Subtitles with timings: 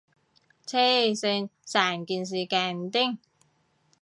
[0.65, 3.19] 黐線，成件事勁癲